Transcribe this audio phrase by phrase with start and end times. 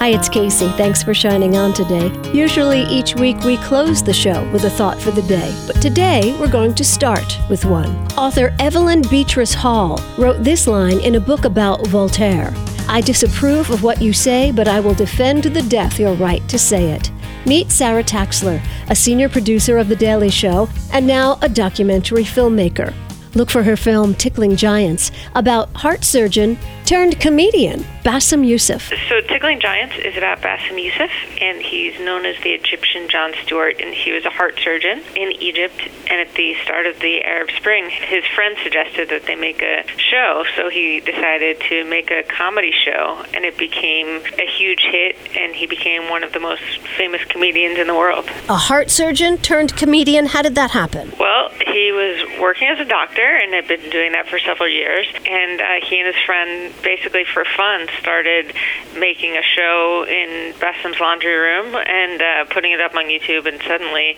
[0.00, 0.66] Hi, it's Casey.
[0.78, 2.10] Thanks for shining on today.
[2.32, 6.34] Usually, each week we close the show with a thought for the day, but today
[6.40, 7.94] we're going to start with one.
[8.12, 12.54] Author Evelyn Beatrice Hall wrote this line in a book about Voltaire
[12.88, 16.48] I disapprove of what you say, but I will defend to the death your right
[16.48, 17.12] to say it.
[17.44, 22.94] Meet Sara Taksler, a senior producer of The Daily Show and now a documentary filmmaker.
[23.34, 28.90] Look for her film Tickling Giants about heart surgeon turned comedian Bassem Youssef.
[29.08, 31.10] So, Tickling Giants is about Bassem Youssef,
[31.40, 35.30] and he's known as the Egyptian Jon Stewart, and he was a heart surgeon in
[35.40, 35.78] Egypt.
[36.10, 39.84] And at the start of the Arab Spring, his friend suggested that they make a
[39.98, 45.16] show, so he decided to make a comedy show, and it became a huge hit,
[45.38, 46.62] and he became one of the most
[46.96, 48.24] famous comedians in the world.
[48.48, 50.26] A heart surgeon turned comedian?
[50.26, 51.12] How did that happen?
[51.20, 51.50] Well,
[52.40, 56.00] working as a doctor and had been doing that for several years, and uh, he
[56.00, 58.52] and his friend basically for fun started
[58.96, 63.60] making a show in Bassem's laundry room and uh, putting it up on YouTube, and
[63.62, 64.16] suddenly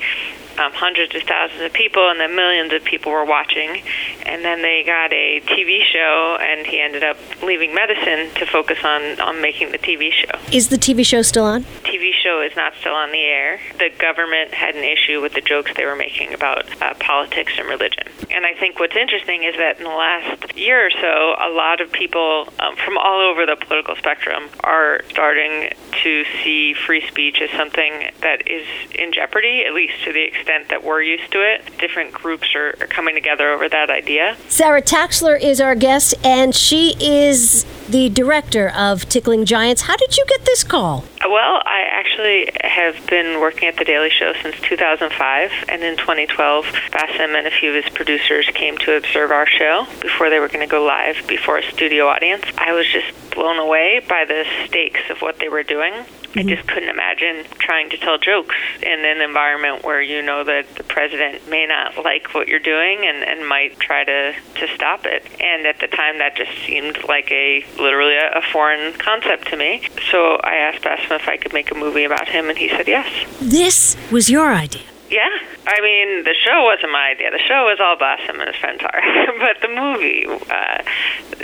[0.59, 3.83] um, hundreds of thousands of people, and then millions of people were watching.
[4.27, 8.79] And then they got a TV show, and he ended up leaving medicine to focus
[8.85, 10.39] on, on making the TV show.
[10.53, 11.65] Is the TV show still on?
[11.85, 13.61] TV show is not still on the air.
[13.79, 17.69] The government had an issue with the jokes they were making about uh, politics and
[17.69, 18.05] religion.
[18.31, 21.81] And I think what's interesting is that in the last year or so, a lot
[21.81, 27.41] of people um, from all over the political spectrum are starting to see free speech
[27.43, 31.41] as something that is in jeopardy, at least to the extent that we're used to
[31.41, 31.63] it.
[31.79, 34.12] Different groups are, are coming together over that idea.
[34.49, 39.83] Sara Taksler is our guest, and she is the director of Tickling Giants.
[39.83, 41.05] How did you get this call?
[41.25, 46.65] Well, I actually have been working at The Daily Show since 2005, and in 2012,
[46.67, 50.49] Bassem and a few of his producers came to observe our show before they were
[50.49, 52.45] going to go live before a studio audience.
[52.59, 55.93] I was just blown away by the stakes of what they were doing.
[56.35, 56.49] I Mm-hmm.
[56.49, 60.83] just couldn't imagine trying to tell jokes in an environment where you know that the
[60.85, 65.27] president may not like what you're doing and, and might try to, to stop it.
[65.41, 69.57] And at the time, that just seemed like a literally a, a foreign concept to
[69.59, 69.87] me.
[70.11, 72.89] So I asked Bassem if I could make a movie about him, and he said
[72.89, 73.07] yes.
[73.41, 74.83] This was your idea.
[75.11, 75.29] Yeah,
[75.67, 77.31] I mean, the show wasn't my idea.
[77.31, 79.01] The show was all Bassem and his friends are,
[79.39, 80.83] but the movie uh,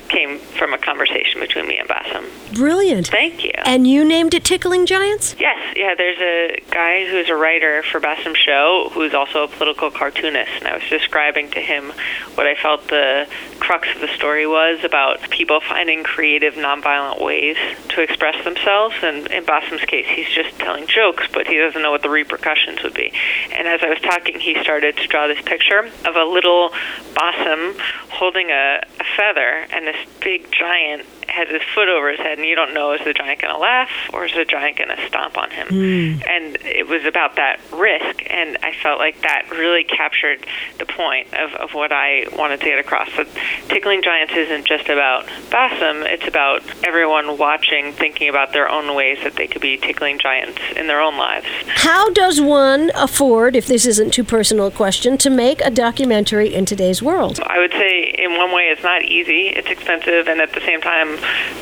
[0.09, 2.25] came from a conversation between me and Bassem.
[2.55, 3.09] Brilliant.
[3.09, 3.53] Thank you.
[3.65, 5.37] And you named it Tickling Giants?
[5.39, 9.91] Yes, yeah, there's a guy who's a writer for Bassem Show who's also a political
[9.91, 11.93] cartoonist, and I was describing to him
[12.35, 13.29] what I felt the
[13.61, 17.57] crux of the story was about people finding creative, nonviolent ways
[17.91, 18.95] to express themselves.
[19.03, 22.83] And in Bassem's case, he's just telling jokes, but he doesn't know what the repercussions
[22.83, 23.13] would be.
[23.57, 26.71] And as I was talking, he started to draw this picture of a little
[27.15, 27.79] Bassem
[28.11, 32.47] holding a, a feather, and this big giant has his foot over his head, and
[32.47, 35.07] you don't know is the giant going to laugh or is the giant going to
[35.07, 35.69] stomp on him.
[35.69, 36.29] Hmm.
[36.29, 40.47] And it was about that risk, and I felt like that really captured
[40.79, 43.09] the point of, of what I wanted to get across.
[43.17, 43.29] That
[43.69, 49.19] Tickling Giants isn't just about Bassem, it's about everyone watching, thinking about their own ways
[49.23, 51.47] that they could be tickling giants in their own lives.
[51.67, 56.55] How does one afford, if this isn't too personal a question, to make a documentary
[56.55, 57.41] in today's world?
[57.45, 59.49] I would say, in one way, it's not easy.
[59.49, 61.15] It's expensive, and at the same time,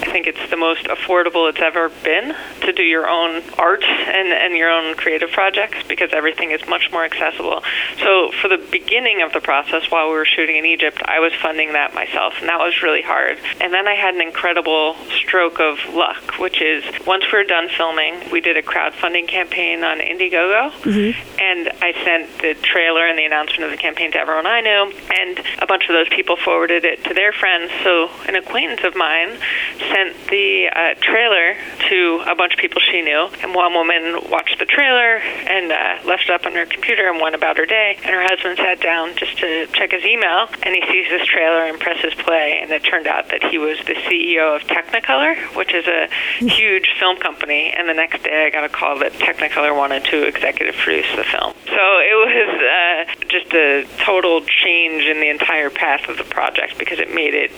[0.02, 4.28] I think it's the most affordable it's ever been to do your own art and,
[4.28, 7.62] and your own creative projects because everything is much more accessible.
[8.02, 11.32] So, for the beginning of the process, while we were shooting in Egypt, I was
[11.40, 13.38] funding that myself, and that was really hard.
[13.60, 17.68] And then I had an incredible stroke of luck, which is once we were done
[17.68, 21.40] filming, we did a crowdfunding campaign on Indiegogo, mm-hmm.
[21.40, 24.92] and I sent the trailer and the announcement of the campaign to everyone I knew,
[25.14, 27.70] and a bunch of those people forwarded it to their friends.
[27.84, 29.36] So an acquaintance of mine
[29.76, 31.52] sent the uh, trailer
[31.90, 36.08] to a bunch of people she knew, and one woman watched the trailer and uh,
[36.08, 37.98] left it up on her computer and went about her day.
[38.02, 41.68] And her husband sat down just to check his email, and he sees this trailer
[41.68, 45.74] and presses play, and it turned out that he was the CEO of Technicolor, which
[45.74, 46.08] is a
[46.40, 47.70] huge film company.
[47.76, 51.24] And the next day, I got a call that Technicolor wanted to executive produce the
[51.24, 51.52] film.
[51.66, 56.45] So it was uh, just a total change in the entire path of the project
[56.78, 57.50] because it made it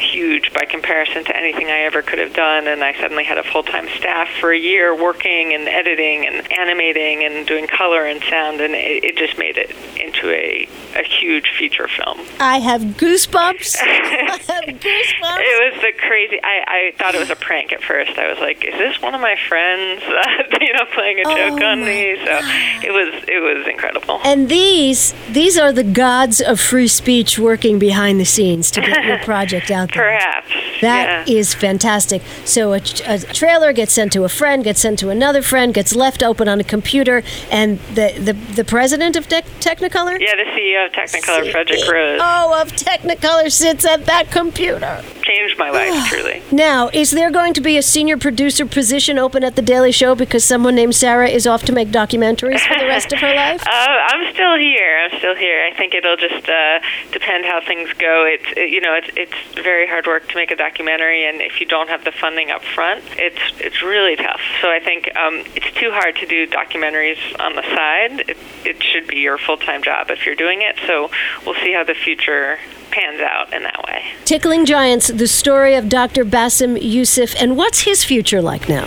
[0.00, 2.66] huge by comparison to anything I ever could have done.
[2.68, 6.50] And I suddenly had a full time staff for a year working and editing and
[6.52, 11.02] animating and doing color and sound, and it, it just made it into a, a
[11.02, 12.20] huge feature film.
[12.40, 13.76] I have goosebumps.
[13.82, 15.38] I have goosebumps.
[15.38, 16.40] It was the crazy.
[16.42, 18.18] I, I thought it was a prank at first.
[18.18, 20.02] I was like, "Is this one of my friends?"
[20.60, 22.16] you know, playing a oh joke Oh on me.
[22.24, 22.40] So
[22.86, 24.20] it was it was incredible.
[24.24, 29.04] And these these are the gods of free speech working behind the scenes to get
[29.04, 30.04] your project out there.
[30.04, 30.52] Perhaps.
[30.80, 31.34] That yeah.
[31.34, 32.22] is fantastic.
[32.44, 35.96] So a, a, trailer gets sent to a friend, gets sent to another friend, gets
[35.96, 40.20] left open on a computer, and the the, the president of Te- Technicolor.
[40.20, 42.20] Yeah, the CEO of Technicolor, Frederic Rose.
[42.22, 45.02] Oh, of Technicolor sits at that computer.
[45.22, 46.42] Changed my life truly.
[46.52, 50.14] Now, is there going to be a senior producer position open at the Daily Show
[50.14, 53.62] because someone named Sara is off to make documentaries for the rest of her life?
[53.66, 54.98] Uh, I'm still here.
[55.04, 55.64] I'm still here.
[55.64, 56.80] I think it'll just uh,
[57.12, 58.25] depend how things go.
[58.26, 61.60] It's it, you know it's it's very hard work to make a documentary, and if
[61.60, 64.40] you don't have the funding up front, it's it's really tough.
[64.60, 68.28] So I think um, it's too hard to do documentaries on the side.
[68.28, 70.76] It, it should be your full time job if you're doing it.
[70.86, 71.10] So
[71.44, 72.58] we'll see how the future
[72.90, 74.04] pans out in that way.
[74.24, 76.24] Tickling Giants, the story of Dr.
[76.24, 78.86] Bassem Youssef, and what's his future like now?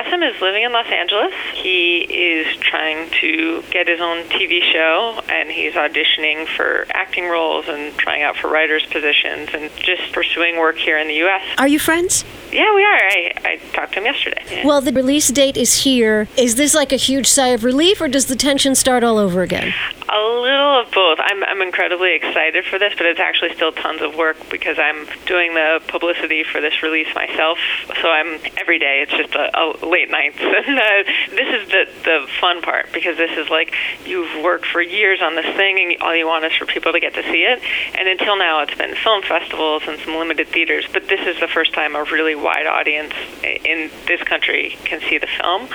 [0.00, 1.34] Bassem is living in Los Angeles.
[1.52, 7.68] He is trying to get his own TV show, and he's auditioning for acting roles
[7.68, 11.42] and trying out for writers' positions and just pursuing work here in the U.S.
[11.58, 12.24] Are you friends?
[12.50, 12.96] Yeah, we are.
[12.96, 14.42] I, I talked to him yesterday.
[14.50, 14.66] Yeah.
[14.66, 16.28] Well, the release date is here.
[16.36, 19.42] Is this like a huge sigh of relief, or does the tension start all over
[19.42, 19.74] again?
[20.12, 21.20] A little of both.
[21.22, 25.06] I'm, I'm incredibly excited for this, but it's actually still tons of work because I'm
[25.24, 27.58] doing the publicity for this release myself.
[28.02, 29.06] So I'm every day.
[29.06, 33.18] It's just a, a late nights, and uh, this is the the fun part because
[33.18, 33.72] this is like
[34.04, 36.98] you've worked for years on this thing, and all you want is for people to
[36.98, 37.62] get to see it.
[37.96, 41.48] And until now, it's been film festivals and some limited theaters, but this is the
[41.48, 43.14] first time a really wide audience
[43.44, 45.68] in this country can see the film.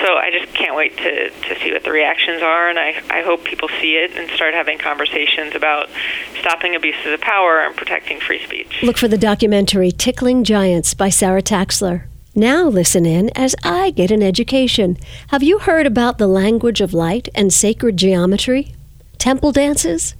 [0.00, 3.20] So I just can't wait to to see what the reactions are, and I I
[3.20, 5.90] hope people see it and start having conversations about
[6.38, 8.82] stopping abuses of power and protecting free speech.
[8.82, 12.04] Look for the documentary Tickling Giants by Sara Taksler.
[12.34, 14.96] Now listen in as I get an education.
[15.28, 18.72] Have you heard about the language of light and sacred geometry?
[19.18, 20.14] Temple dances?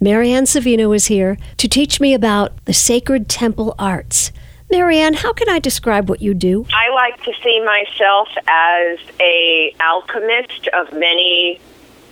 [0.00, 4.32] Marianne Savino is here to teach me about the sacred temple arts.
[4.70, 6.66] Marianne, how can I describe what you do?
[6.72, 11.60] I like to see myself as a alchemist of many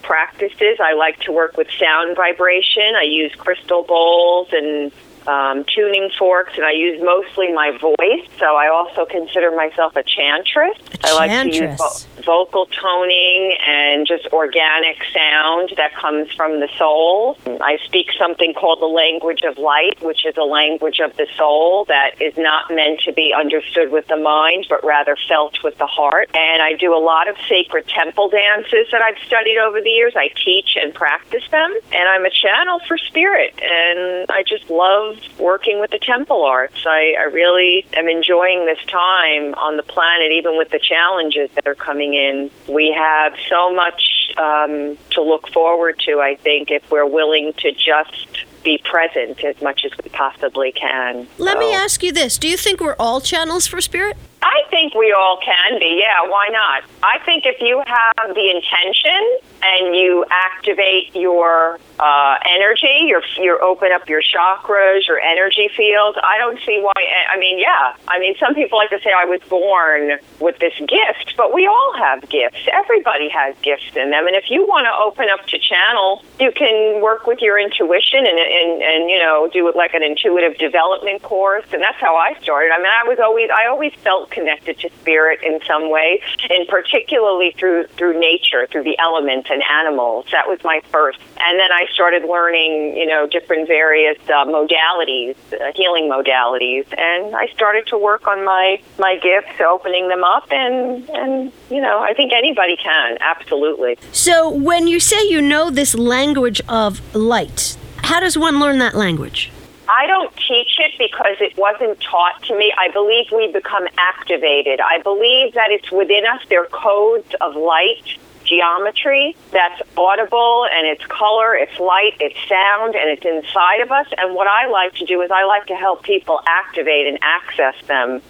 [0.02, 0.78] practices.
[0.80, 2.94] I like to work with sound vibration.
[2.96, 4.92] I use crystal bowls and
[5.26, 8.26] um, tuning forks, and I use mostly my voice.
[8.38, 10.76] So I also consider myself a chantress.
[11.04, 12.06] I like to use chantress.
[12.16, 17.36] vo- vocal toning and just organic sound that comes from the soul.
[17.60, 21.84] I speak something called the language of light, which is a language of the soul
[21.86, 25.86] that is not meant to be understood with the mind, but rather felt with the
[25.86, 26.30] heart.
[26.34, 30.14] And I do a lot of sacred temple dances that I've studied over the years.
[30.16, 35.09] I teach and practice them, and I'm a channel for spirit, and I just love
[35.38, 36.84] working with the temple arts.
[36.86, 41.66] I, I really am enjoying this time on the planet, even with the challenges that
[41.66, 42.50] are coming in.
[42.68, 47.72] We have so much um, to look forward to, I think, if we're willing to
[47.72, 51.26] just be present as much as we possibly can.
[51.38, 54.16] Let me ask you this Do you think we're all channels for spirit?
[54.42, 56.02] I think we all can be.
[56.02, 56.84] Yeah, why not?
[57.02, 63.58] I think if you have the intention and you activate your uh, energy, your you
[63.60, 66.16] open up your chakras, your energy field.
[66.22, 66.94] I don't see why.
[67.30, 67.94] I mean, yeah.
[68.08, 71.66] I mean, some people like to say I was born with this gift, but we
[71.66, 72.58] all have gifts.
[72.72, 76.52] Everybody has gifts in them, and if you want to open up to channel, you
[76.52, 80.56] can work with your intuition and and and you know do it like an intuitive
[80.56, 82.72] development course, and that's how I started.
[82.72, 86.66] I mean, I was always I always felt connected to spirit in some way, and
[86.66, 90.26] particularly through through nature, through the elements and animals.
[90.32, 95.36] That was my first, and then I started learning, you know, different various uh, modalities,
[95.52, 100.50] uh, healing modalities, and I started to work on my my gifts, opening them up,
[100.50, 103.98] and and you know, I think anybody can absolutely.
[104.12, 108.94] So, when you say you know this language of light, how does one learn that
[108.94, 109.50] language?
[109.90, 112.72] I don't teach it because it wasn't taught to me.
[112.78, 114.80] I believe we become activated.
[114.80, 116.42] I believe that it's within us.
[116.48, 118.16] There are codes of light,
[118.50, 124.06] geometry that's audible and it's color, it's light, it's sound, and it's inside of us.
[124.18, 127.76] And what I like to do is I like to help people activate and access
[127.86, 128.20] them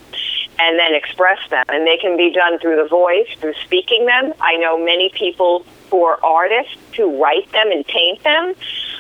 [0.59, 1.65] and then express them.
[1.69, 4.35] And they can be done through the voice, through speaking them.
[4.41, 8.55] I know many people who are artists who write them and paint them.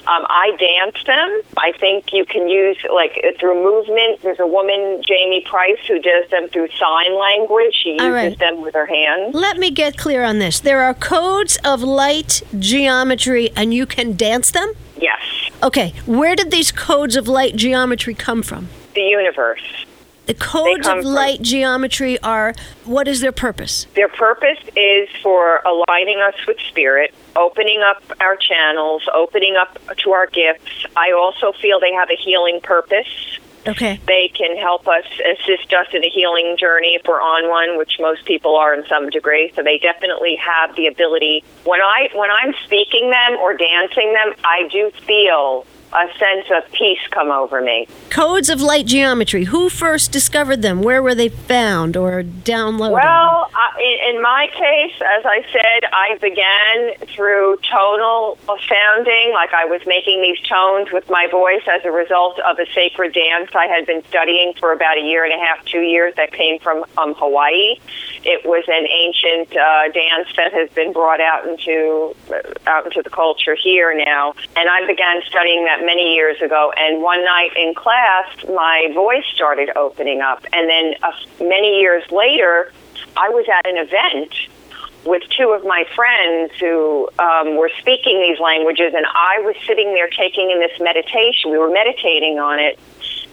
[0.06, 1.42] Um, I dance them.
[1.58, 4.22] I think you can use like through movement.
[4.22, 7.74] There's a woman, Jamie Price, who does them through sign language.
[7.82, 8.38] She uses right.
[8.38, 9.34] them with her hands.
[9.34, 10.58] Let me get clear on this.
[10.58, 14.72] There are codes of light geometry, and you can dance them?
[14.98, 15.20] Yes,
[15.62, 18.68] Okay, where did these codes of light geometry come from?
[18.94, 19.62] the universe.
[20.26, 22.54] The codes of from- light geometry are
[22.84, 23.86] what is their purpose?
[23.94, 30.12] Their purpose is for aligning us with spirit, opening up our channels, opening up to
[30.12, 30.86] our gifts.
[30.96, 33.38] I also feel they have a healing purpose.
[33.66, 34.00] Okay.
[34.06, 37.98] They can help us, assist us in a healing journey if we're on one, which
[38.00, 39.52] most people are in some degree.
[39.54, 41.44] So they definitely have the ability.
[41.64, 46.70] When I when I'm speaking them or dancing them, I do feel a sense of
[46.72, 47.88] peace come over me.
[48.10, 49.44] Codes of light geometry.
[49.44, 50.82] Who first discovered them?
[50.82, 52.92] Where were they found or downloaded?
[52.92, 59.52] Well, uh, in, in my case, as I said, I began through tonal sounding, like
[59.52, 63.50] I was making these tones with my voice as a result of a sacred dance
[63.54, 66.58] I had been studying for about a year and a half, two years, that came
[66.60, 67.76] from um, Hawaii.
[68.24, 72.14] It was an ancient uh, dance that has been brought out into
[72.66, 76.72] out into the culture here now, and I began studying that many years ago.
[76.76, 82.04] And one night in class, my voice started opening up, and then uh, many years
[82.10, 82.72] later,
[83.16, 84.34] I was at an event
[85.04, 89.94] with two of my friends who um, were speaking these languages, and I was sitting
[89.94, 91.50] there taking in this meditation.
[91.50, 92.78] We were meditating on it,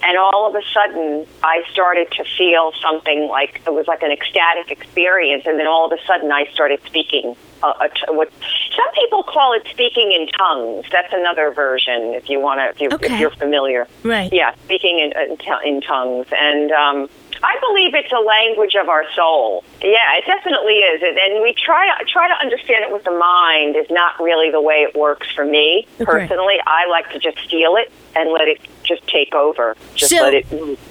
[0.02, 4.10] and all of a sudden, I started to feel something like it was like an
[4.12, 7.36] ecstatic experience, and then all of a sudden, I started speaking.
[7.60, 8.30] Uh, a t- what
[8.76, 10.86] some people call it speaking in tongues.
[10.92, 13.12] That's another version, if you want to, if, you, Okay.
[13.14, 13.88] if you're familiar.
[14.04, 14.32] Right.
[14.32, 17.10] Yeah, speaking in in, t- in tongues, and um,
[17.42, 19.64] I believe it's a language of our soul.
[19.82, 23.74] Yeah, it definitely is, and, and we try try to understand it with the mind
[23.74, 26.04] is not really the way it works for me Okay.
[26.04, 26.58] personally.
[26.64, 29.76] I like to just feel it and let it just take over.
[29.94, 30.46] Just So- let it.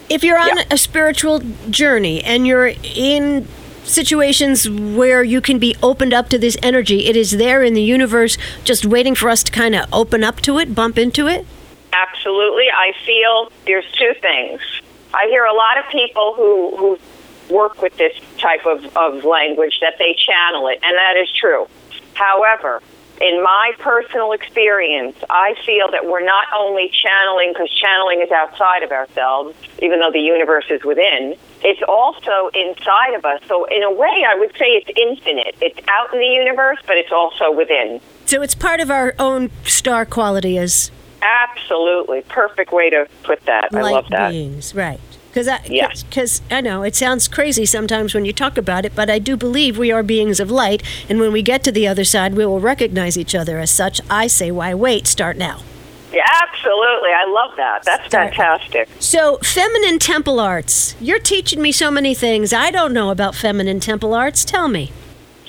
[0.09, 0.63] If you're on Yeah.
[0.71, 3.47] a spiritual journey and you're in
[3.83, 7.81] situations where you can be opened up to this energy, it is there in the
[7.81, 11.45] universe just waiting for us to kind of open up to it, bump into it?
[11.93, 12.69] Absolutely.
[12.69, 14.61] I feel there's two things.
[15.13, 16.99] I hear a lot of people who, who
[17.49, 21.67] work with this type of, of language that they channel it, and that is true.
[22.13, 22.81] However,
[23.21, 28.83] in my personal experience, I feel that we're not only channeling, because channeling is outside
[28.83, 33.41] of ourselves, even though the universe is within, it's also inside of us.
[33.47, 35.55] So, in a way, I would say it's infinite.
[35.61, 37.99] It's out in the universe, but it's also within.
[38.25, 42.21] So it's part of our own star quality as Absolutely.
[42.21, 43.69] Perfect way to put that.
[43.73, 44.31] I love that.
[44.31, 44.99] beings, right?
[45.29, 45.91] Because I, Yeah.
[46.11, 49.37] cause I know it sounds crazy sometimes when you talk about it, but I do
[49.37, 52.45] believe we are beings of light, and when we get to the other side, we
[52.45, 54.01] will recognize each other as such.
[54.09, 55.05] I say, why wait?
[55.07, 55.61] Start now.
[56.13, 57.09] Yeah, absolutely.
[57.11, 57.83] I love that.
[57.83, 58.33] That's Start.
[58.33, 58.89] fantastic.
[58.99, 60.95] So, feminine temple arts.
[61.01, 64.45] You're teaching me so many things I don't know about feminine temple arts.
[64.45, 64.91] Tell me.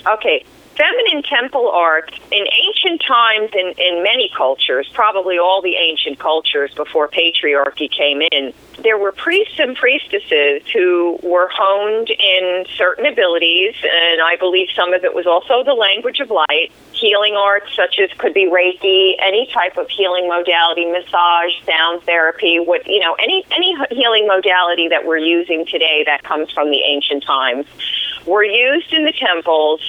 [0.07, 0.45] Okay.
[0.79, 6.73] Feminine temple art in ancient times in, in many cultures, probably all the ancient cultures
[6.77, 13.75] before patriarchy came in, there were priests and priestesses who were honed in certain abilities,
[13.83, 17.99] and I believe some of it was also the language of light, healing arts such
[17.99, 23.15] as could be Reiki, any type of healing modality, massage, sound therapy, what you know,
[23.15, 27.67] any any healing modality that we're using today that comes from the ancient times
[28.27, 29.81] were used in the temples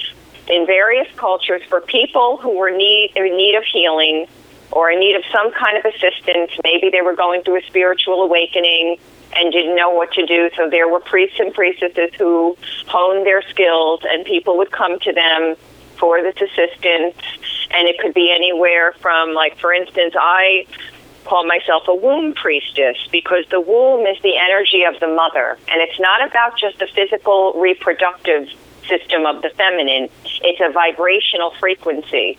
[0.50, 4.26] in various cultures for people who were need, in need of healing
[4.72, 6.50] or in need of some kind of assistance.
[6.62, 8.98] Maybe they were going through a spiritual awakening
[9.36, 10.50] and didn't know what to do.
[10.56, 15.12] So there were priests and priestesses who honed their skills, and people would come to
[15.12, 15.56] them
[15.98, 17.16] for this assistance.
[17.70, 20.66] And it could be anywhere from, like, for instance, I
[21.24, 25.58] call myself a womb priestess because the womb is the energy of the mother.
[25.68, 28.48] And it's not about just the physical reproductive
[28.90, 30.10] system of the feminine,
[30.42, 32.36] it's a vibrational frequency.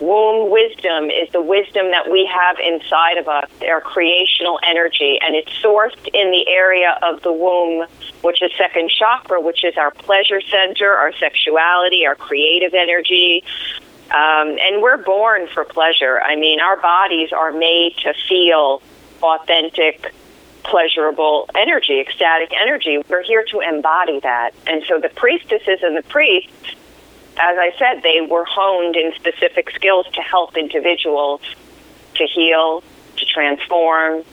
[0.00, 5.34] Womb wisdom is the wisdom that we have inside of us, our creational energy, and
[5.34, 7.86] it's sourced in the area of the womb,
[8.22, 13.42] which is second chakra, which is our pleasure center, our sexuality, our creative energy.
[14.10, 16.20] Um, and we're born for pleasure.
[16.22, 18.80] I mean, our bodies are made to feel
[19.20, 20.14] authentic,
[20.68, 23.02] pleasurable energy, ecstatic energy.
[23.08, 24.52] We're here to embody that.
[24.66, 26.74] And so the priestesses and the priests,
[27.40, 31.40] as I said, they were honed in specific skills to help individuals
[32.14, 32.82] to heal,
[33.16, 34.24] to transform,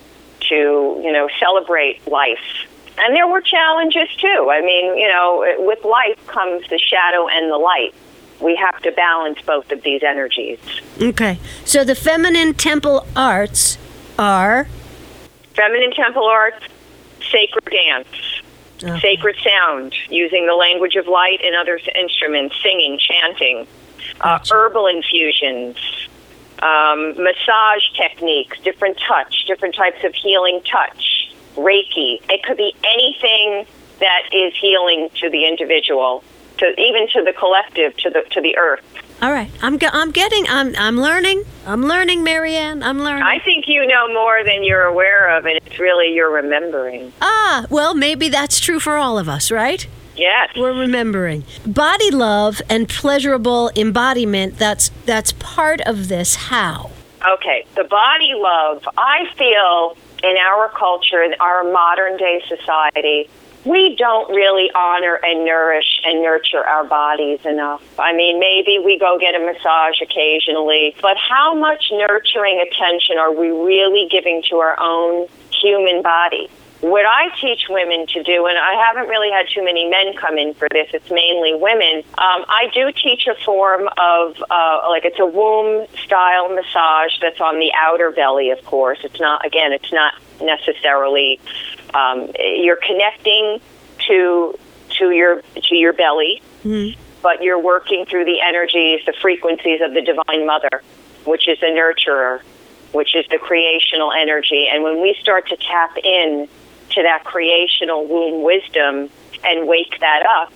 [0.42, 2.68] to, you know, celebrate life.
[2.98, 4.50] And there were challenges too.
[4.52, 7.94] I mean, you know, with life comes the shadow and the light.
[8.42, 10.60] We have to balance both of these energies.
[11.02, 11.40] Okay.
[11.64, 13.78] So, the feminine temple arts
[14.20, 14.68] are.
[15.56, 16.64] Feminine temple arts,
[17.32, 18.08] sacred dance,
[18.84, 19.00] Okay.
[19.00, 23.66] sacred sound, using the language of light and other instruments, singing, chanting,
[24.20, 25.78] uh, herbal infusions,
[26.62, 32.22] um, massage techniques, different touch, different types of healing touch, Reiki.
[32.30, 33.66] It could be anything
[34.00, 36.22] that is healing to the individual,
[36.58, 38.84] to even to the collective, to the to the earth.
[39.22, 41.44] All right, I'm I'm getting I'm I'm learning.
[41.66, 42.84] I'm learning, Marianne.
[42.84, 43.24] I'm learning.
[43.24, 47.14] I think you know more than you're aware of, and it's really you're remembering.
[47.22, 49.88] ah, well, maybe that's true for all of us, right?
[50.18, 50.50] Yes.
[50.56, 51.44] We're remembering.
[51.66, 56.92] Body love and pleasurable embodiment, that's that's part of this how.
[57.28, 58.88] Okay, the body love.
[58.98, 63.30] I feel in our culture, in our modern day society,
[63.66, 67.82] we don't really honor and nourish and nurture our bodies enough.
[68.00, 73.34] I mean, maybe we go get a massage occasionally, but how much nurturing attention are
[73.34, 76.50] we really giving to our own human body?
[76.82, 80.38] What I teach women to do, and I haven't really had too many men come
[80.38, 82.04] in for this, it's mainly women.
[82.18, 87.42] Um, I do teach a form of, uh, like, it's a womb style massage that's
[87.42, 89.00] on the outer belly, of course.
[89.04, 91.40] It's not, again, it's not necessarily,
[91.96, 93.60] um, you're connecting
[94.08, 94.60] to
[95.00, 96.42] to your to your belly,
[97.22, 100.84] but you're working through the energies, the frequencies of the Divine Mother,
[101.26, 102.42] which is the nurturer,
[102.92, 104.68] which is the creational energy.
[104.72, 106.48] And when we start to tap in
[106.92, 109.10] to that creational womb wisdom
[109.44, 110.54] and wake that up,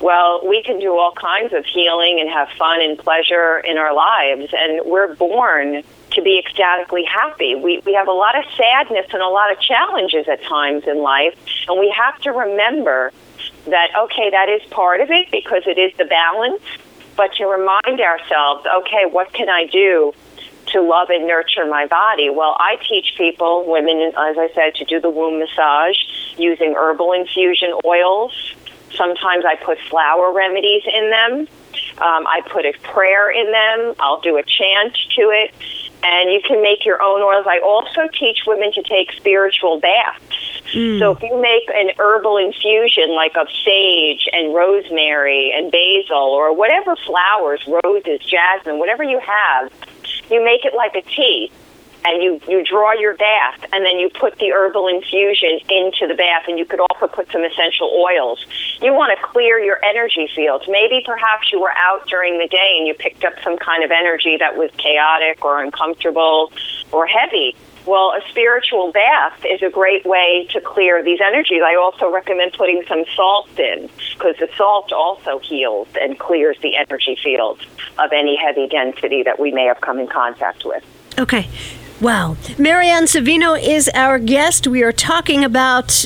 [0.00, 3.94] well, we can do all kinds of healing and have fun and pleasure in our
[3.94, 4.52] lives.
[4.56, 5.82] And we're born
[6.14, 7.54] to be ecstatically happy.
[7.54, 10.98] We, we have a lot of sadness and a lot of challenges at times in
[11.02, 11.34] life.
[11.68, 13.12] And we have to remember
[13.66, 16.62] that, okay, that is part of it because it is the balance.
[17.16, 20.12] But to remind ourselves, okay, what can I do
[20.66, 22.30] to love and nurture my body?
[22.30, 25.96] Well, I teach people, women, as I said, to do the womb massage
[26.36, 28.54] using herbal infusion oils.
[28.96, 31.48] Sometimes I put flower remedies in them.
[31.98, 33.94] Um, I put a prayer in them.
[34.00, 35.54] I'll do a chant to it.
[36.04, 37.46] And you can make your own oils.
[37.48, 40.62] I also teach women to take spiritual baths.
[40.72, 40.98] Mm.
[40.98, 46.54] So if you make an herbal infusion like of sage and rosemary and basil or
[46.54, 49.72] whatever flowers, roses, jasmine, whatever you have,
[50.30, 51.50] you make it like a tea
[52.04, 56.14] and you, you draw your bath and then you put the herbal infusion into the
[56.14, 58.44] bath and you could also put some essential oils.
[58.82, 60.66] You want to clear your energy fields.
[60.68, 63.90] Maybe perhaps you were out during the day and you picked up some kind of
[63.90, 66.52] energy that was chaotic or uncomfortable
[66.92, 67.56] or heavy.
[67.86, 71.60] Well, a spiritual bath is a great way to clear these energies.
[71.62, 76.76] I also recommend putting some salt in because the salt also heals and clears the
[76.76, 77.66] energy fields
[77.98, 80.82] of any heavy density that we may have come in contact with.
[81.18, 81.46] Okay.
[82.04, 82.36] Wow.
[82.58, 84.66] Marianne Savino is our guest.
[84.66, 86.04] We are talking about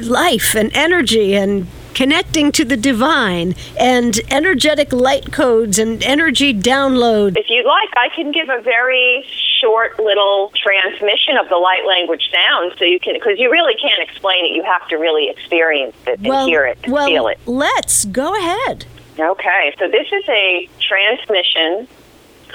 [0.00, 7.36] life and energy and connecting to the divine and energetic light codes and energy download.
[7.38, 9.24] If you'd like, I can give a very
[9.60, 14.02] short little transmission of the light language sound so you can, because you really can't
[14.02, 14.56] explain it.
[14.56, 17.38] You have to really experience it and hear it and well, feel it.
[17.46, 18.86] let's go ahead.
[19.16, 21.86] Okay, so this is a transmission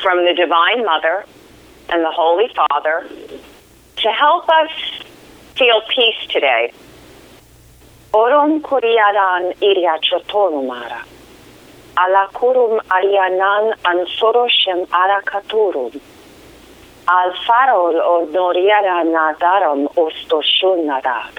[0.02, 1.24] from the Divine Mother
[1.94, 3.08] and the Holy Father
[3.98, 4.72] to help us
[5.56, 6.74] feel peace today.
[8.12, 11.02] Orom kuriaran iria chotonumara.
[11.96, 16.02] Alakurum arianan ansoroshem arakaturum.
[17.08, 21.34] Alfarol ordoriara nadaram ostoshunadak.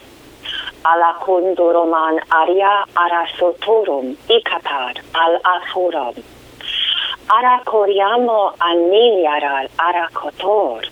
[0.93, 6.23] Alakundoroman aria arasotorum ikatar al afuram.
[7.29, 10.85] Arakoriamo aniliaral arakotor.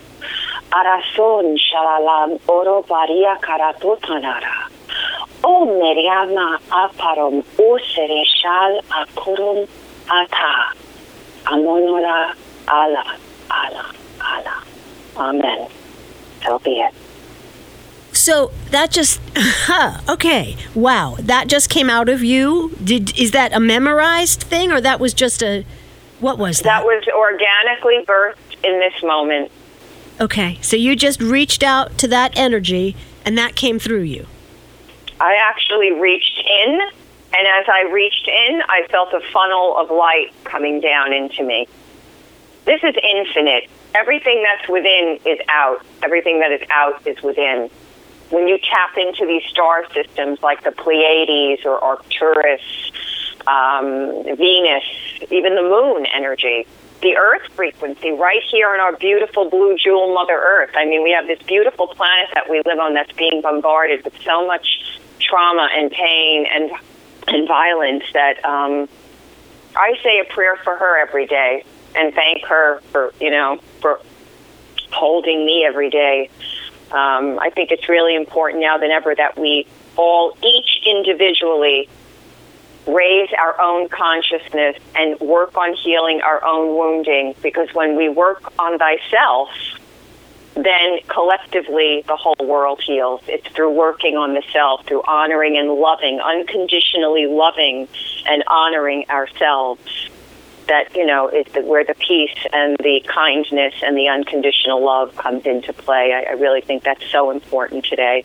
[0.73, 4.69] Arason shalalam oro varia karatotanara.
[5.45, 9.69] O meriama aparom usereshal akurum
[10.11, 10.75] ata.
[11.45, 12.35] Amonora
[12.67, 13.19] ala
[13.51, 14.65] ala ala.
[15.17, 15.69] Amen.
[16.47, 16.95] So be it.
[18.13, 20.57] So that just huh, okay.
[20.75, 22.75] Wow, that just came out of you.
[22.83, 25.65] Did is that a memorized thing or that was just a
[26.23, 26.81] what was that?
[26.81, 29.51] That was organically birthed in this moment.
[30.21, 30.59] okay.
[30.63, 34.27] So you just reached out to that energy and that came through you.
[35.21, 40.33] I actually reached in, and as I reached in, I felt a funnel of light
[40.45, 41.69] coming down into me.
[42.65, 43.69] This is infinite.
[43.95, 45.85] Everything that's within is out.
[46.03, 47.71] Everything that is out is within.
[48.31, 52.63] When you tap into these star systems like the Pleiades or Arcturus,
[53.47, 54.85] um, Venus,
[55.31, 56.67] even the moon energy,
[57.01, 60.71] the Earth frequency right here on our beautiful blue jewel Mother Earth.
[60.75, 64.15] I mean, we have this beautiful planet that we live on that's being bombarded with
[64.23, 66.71] so much trauma and pain and
[67.29, 68.89] and violence that um,
[69.77, 74.01] I say a prayer for her every day and thank her for you know for
[74.91, 76.29] holding me every day
[76.93, 81.89] Um, I think it's really important now than ever that we all, each individually,
[82.87, 88.53] raise our own consciousness and work on healing our own wounding because when we work
[88.59, 89.51] on thyself,
[90.55, 93.23] then collectively the whole world heals.
[93.27, 97.89] It's through working on the self, through honoring and loving, unconditionally loving
[98.27, 100.09] and honoring ourselves.
[100.69, 105.17] That you know is the, where the peace and the kindness and the unconditional love
[105.17, 106.13] comes into play.
[106.13, 108.25] I, I really think that's so important today.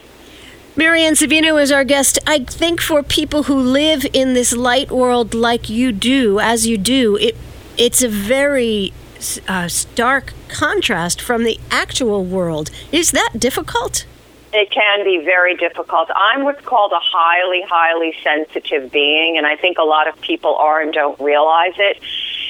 [0.77, 2.19] Marianne Savino is our guest.
[2.27, 6.77] I think for people who live in this light world like you do, as you
[6.77, 7.35] do, it
[7.79, 8.93] it's a very
[9.47, 12.69] uh, stark contrast from the actual world.
[12.91, 14.05] Is that difficult?
[14.53, 16.11] It can be very difficult.
[16.15, 20.55] I'm what's called a highly, highly sensitive being, and I think a lot of people
[20.57, 21.97] are and don't realize it.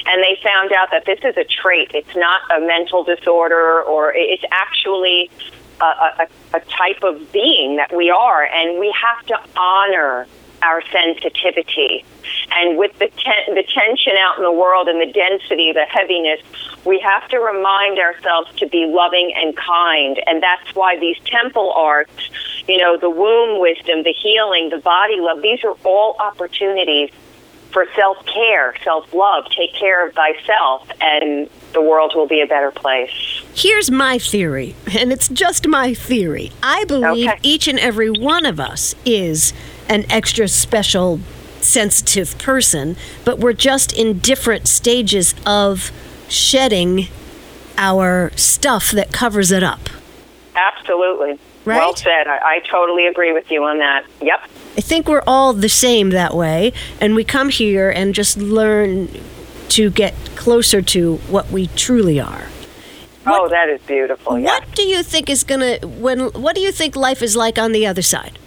[0.04, 1.92] And they found out that this is a trait.
[1.94, 5.30] It's not a mental disorder, or it's actually
[5.84, 10.26] a, a, type of being that we are, and we have to honor
[10.62, 12.04] our sensitivity.
[12.50, 16.40] And with the, ten- the tension out in the world and the density, the heaviness,
[16.84, 20.20] we have to remind ourselves to be loving and kind.
[20.26, 22.30] And that's why these temple arts,
[22.66, 27.10] you know, the womb wisdom, the healing, the body love, these are all opportunities
[27.70, 29.44] for self care, self love.
[29.50, 33.37] Take care of thyself, and the world will be a better place.
[33.58, 36.52] Here's my theory, and it's just my theory.
[36.62, 37.38] I believe Okay.
[37.42, 39.52] each and every one of us is
[39.88, 41.18] an extra special
[41.60, 45.90] sensitive person, but we're just in different stages of
[46.28, 47.08] shedding
[47.76, 49.88] our stuff that covers it up.
[50.54, 51.40] Absolutely.
[51.64, 51.78] Right?
[51.78, 52.28] Well said.
[52.28, 54.04] I, I totally agree with you on that.
[54.22, 54.40] Yep.
[54.76, 59.08] I think we're all the same that way, and we come here and just learn
[59.70, 62.46] to get closer to what we truly are.
[63.28, 64.38] Oh, that is beautiful.
[64.38, 64.54] Yeah.
[64.54, 66.30] What do you think is gonna when?
[66.32, 68.38] What do you think life is like on the other side?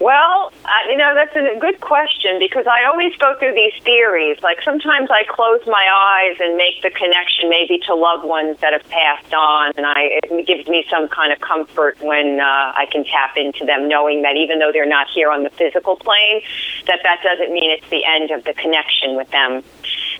[0.00, 4.36] Well, uh, you know, that's a good question because I always go through these theories.
[4.42, 8.72] Like sometimes I close my eyes and make the connection maybe to loved ones that
[8.72, 12.86] have passed on, and I, it gives me some kind of comfort when uh, I
[12.90, 16.42] can tap into them, knowing that even though they're not here on the physical plane,
[16.86, 19.62] that that doesn't mean it's the end of the connection with them.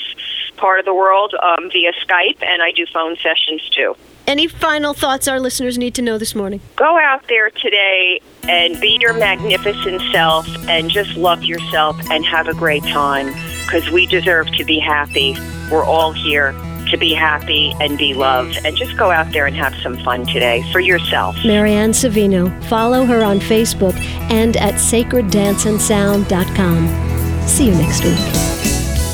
[0.57, 3.97] part of the world um, via Skype, and I do phone sessions too.
[4.27, 6.61] Any final thoughts our listeners need to know this morning?
[6.77, 12.47] Go out there today and be your magnificent self and just love yourself and have
[12.47, 13.29] a great time
[13.65, 15.35] because we deserve to be happy.
[15.71, 16.55] We're all here
[16.91, 18.59] to be happy and be loved.
[18.65, 21.37] And just go out there and have some fun today for yourself.
[21.45, 22.51] Marianne Savino.
[22.65, 23.95] Follow her on Facebook
[24.31, 27.49] and at sacreddanceandsound.com.
[27.49, 28.19] See you next week.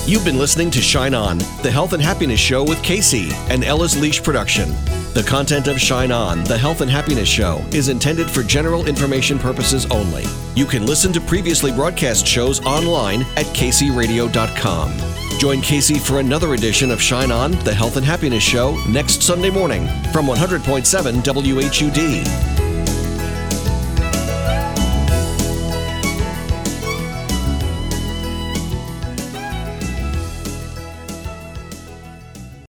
[0.07, 3.99] You've been listening to Shine On, the health and happiness show with Casey, an Ellis
[3.99, 4.69] Leash production.
[5.15, 9.39] The content of Shine On, the Health and Happiness Show, is intended for general information
[9.39, 10.25] purposes only.
[10.57, 15.24] You can listen to previously broadcast shows online at kcradio.com.
[15.45, 19.51] Join Casey for another edition of Shine On, the Health and Happiness Show, next Sunday
[19.51, 22.54] morning from 100.7 WHUD.